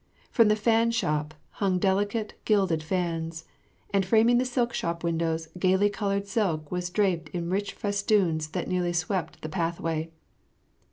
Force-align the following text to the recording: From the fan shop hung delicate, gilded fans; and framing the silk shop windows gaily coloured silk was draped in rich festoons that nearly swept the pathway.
From 0.31 0.47
the 0.47 0.55
fan 0.55 0.89
shop 0.89 1.35
hung 1.61 1.77
delicate, 1.77 2.33
gilded 2.43 2.81
fans; 2.81 3.45
and 3.91 4.03
framing 4.03 4.39
the 4.39 4.45
silk 4.45 4.73
shop 4.73 5.03
windows 5.03 5.47
gaily 5.59 5.91
coloured 5.91 6.25
silk 6.25 6.71
was 6.71 6.89
draped 6.89 7.29
in 7.35 7.51
rich 7.51 7.73
festoons 7.73 8.47
that 8.47 8.67
nearly 8.67 8.93
swept 8.93 9.43
the 9.43 9.47
pathway. 9.49 10.09